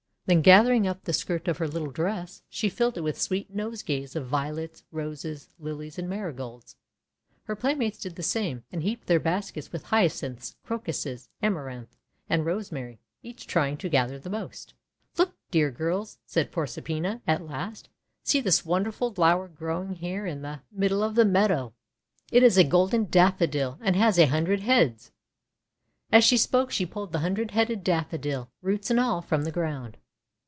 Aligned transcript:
Then, 0.27 0.41
gathering 0.43 0.87
up 0.87 1.03
the 1.03 1.11
skirt 1.11 1.49
of 1.49 1.57
her 1.57 1.67
little 1.67 1.91
dress, 1.91 2.41
she 2.47 2.69
filled 2.69 2.95
it 2.97 3.01
with 3.01 3.19
sweet 3.19 3.53
nosegays 3.53 4.15
of 4.15 4.27
Violets, 4.27 4.85
Roses, 4.89 5.49
Lilies, 5.59 5.99
and 5.99 6.07
Marigolds. 6.07 6.77
Her 7.43 7.55
playmates 7.55 7.97
did 7.99 8.15
the 8.15 8.23
same, 8.23 8.63
and 8.71 8.81
heaped 8.81 9.07
their 9.07 9.19
baskets 9.19 9.73
with 9.73 9.83
Hyacinths, 9.85 10.55
Crocuses, 10.63 11.27
Amaranth, 11.43 11.97
and 12.29 12.45
Rosemary, 12.45 13.01
each 13.21 13.45
trying 13.45 13.75
to 13.79 13.89
gather 13.89 14.17
the 14.17 14.29
most. 14.29 14.73
"Look! 15.17 15.35
dear 15.49 15.69
Girls!" 15.69 16.19
cried 16.31 16.49
Proserpina 16.49 17.21
at 17.27 17.45
last. 17.45 17.89
"See 18.23 18.39
this 18.39 18.65
wonderful 18.65 19.13
flower 19.13 19.49
growing 19.49 19.95
here 19.95 20.25
in 20.25 20.43
the 20.43 20.61
426 20.73 20.89
THE 20.91 20.97
WONDER 20.97 21.15
GARDEN 21.15 21.31
middle 21.35 21.59
of 21.59 21.59
the 21.59 21.59
meadow! 21.59 21.73
It 22.31 22.43
is 22.43 22.57
a 22.57 22.63
golden 22.63 23.05
Daffodil 23.09 23.79
and 23.81 23.97
has 23.97 24.17
a 24.17 24.27
hundred 24.27 24.61
heads!5 24.61 25.11
As 26.19 26.23
she 26.23 26.37
spoke 26.37 26.71
she 26.71 26.85
pulled 26.85 27.11
the 27.11 27.19
Hundred 27.19 27.51
Headed 27.51 27.83
Daffodil, 27.83 28.49
roots 28.61 28.89
and 28.89 28.97
all, 28.99 29.21
from 29.21 29.43
the 29.43 29.51
ground. 29.51 29.97